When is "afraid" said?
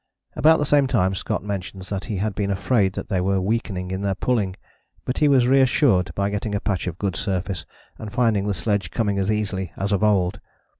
2.49-2.93